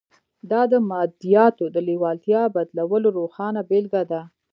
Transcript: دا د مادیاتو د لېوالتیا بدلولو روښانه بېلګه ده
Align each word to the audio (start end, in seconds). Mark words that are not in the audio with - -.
دا 0.51 0.61
د 0.71 0.73
مادیاتو 0.89 1.65
د 1.75 1.77
لېوالتیا 1.87 2.41
بدلولو 2.55 3.09
روښانه 3.19 3.61
بېلګه 3.69 4.03
ده 4.11 4.21